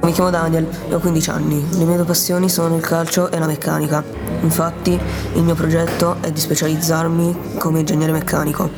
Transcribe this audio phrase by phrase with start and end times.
[0.00, 1.62] Mi chiamo Daniel e ho 15 anni.
[1.76, 4.02] Le mie due passioni sono il calcio e la meccanica.
[4.40, 4.98] Infatti,
[5.34, 8.70] il mio progetto è di specializzarmi come ingegnere meccanico.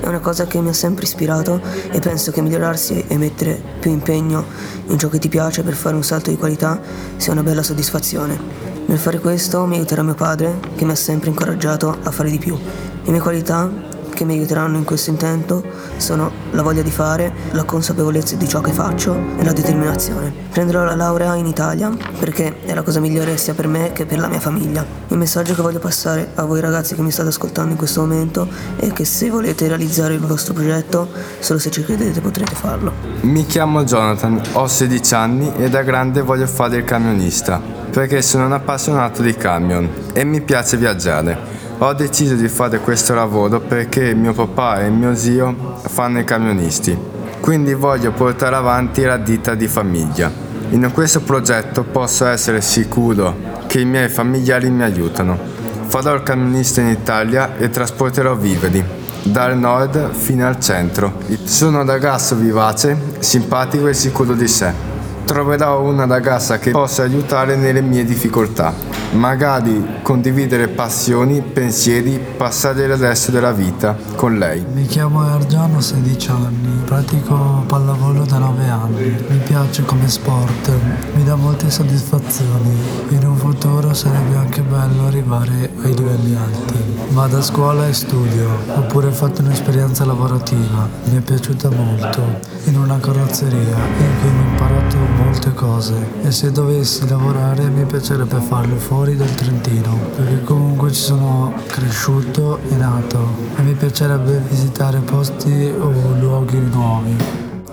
[0.00, 3.90] È una cosa che mi ha sempre ispirato e penso che migliorarsi e mettere più
[3.90, 4.44] impegno
[4.88, 6.78] in ciò che ti piace per fare un salto di qualità
[7.16, 8.77] sia una bella soddisfazione.
[8.88, 12.38] Nel fare questo mi aiuterà mio padre, che mi ha sempre incoraggiato a fare di
[12.38, 12.56] più.
[12.56, 13.70] Le mie qualità
[14.14, 15.62] che mi aiuteranno in questo intento
[15.98, 20.32] sono la voglia di fare, la consapevolezza di ciò che faccio e la determinazione.
[20.50, 24.20] Prenderò la laurea in Italia perché è la cosa migliore sia per me che per
[24.20, 24.82] la mia famiglia.
[25.08, 28.48] Il messaggio che voglio passare a voi ragazzi che mi state ascoltando in questo momento
[28.76, 32.90] è che se volete realizzare il vostro progetto, solo se ci credete potrete farlo.
[33.20, 38.46] Mi chiamo Jonathan, ho 16 anni e da grande voglio fare il camionista perché sono
[38.46, 41.36] un appassionato di camion e mi piace viaggiare.
[41.78, 46.96] Ho deciso di fare questo lavoro perché mio papà e mio zio fanno i camionisti,
[47.40, 50.30] quindi voglio portare avanti la ditta di famiglia.
[50.70, 53.34] In questo progetto posso essere sicuro
[53.66, 55.38] che i miei familiari mi aiutano.
[55.86, 58.84] Farò il camionista in Italia e trasporterò viveri
[59.22, 61.14] dal nord fino al centro.
[61.44, 64.96] Sono un ragazzo vivace, simpatico e sicuro di sé
[65.28, 68.72] troverò una ragazza che possa aiutare nelle mie difficoltà,
[69.12, 74.64] magari condividere passioni, pensieri, passare il resto della vita con lei.
[74.72, 80.70] Mi chiamo Ergiano, ho 16 anni, pratico pallavolo da 9 anni, mi piace come sport,
[81.14, 82.74] mi dà molte soddisfazioni,
[83.10, 86.96] in un futuro sarebbe anche bello arrivare ai livelli alti.
[87.10, 92.22] Vado a scuola e studio, ho pure fatto un'esperienza lavorativa, mi è piaciuta molto,
[92.64, 98.40] in una carrozzeria in cui ho imparato molte cose e se dovessi lavorare mi piacerebbe
[98.40, 103.18] farlo fuori dal Trentino perché comunque ci sono cresciuto e nato
[103.56, 107.16] e mi piacerebbe visitare posti o luoghi nuovi.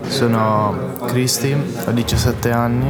[0.08, 2.88] Sono Cristi, ho 17 anni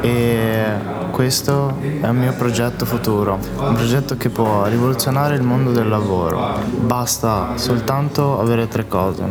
[0.00, 5.86] e questo è il mio progetto futuro, un progetto che può rivoluzionare il mondo del
[5.86, 6.58] lavoro.
[6.80, 9.22] Basta soltanto avere tre cose,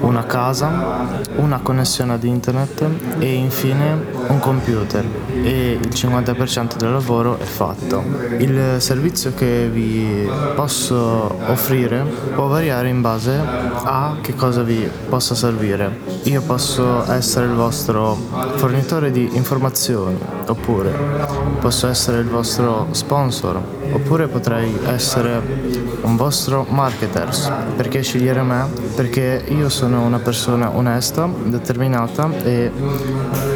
[0.00, 2.84] una casa, una connessione ad internet
[3.18, 5.04] e infine un computer
[5.42, 8.02] e il 50% del lavoro è fatto.
[8.38, 12.04] Il servizio che vi posso offrire
[12.34, 15.98] può variare in base a che cosa vi possa servire.
[16.24, 18.16] Io posso essere il vostro
[18.54, 21.07] fornitore di informazioni oppure
[21.60, 23.60] posso essere il vostro sponsor
[23.92, 25.40] oppure potrei essere
[26.02, 27.50] un vostro marketers.
[27.76, 28.66] Perché scegliere me?
[28.94, 32.70] Perché io sono una persona onesta, determinata e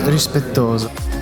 [0.04, 1.21] rispettosa.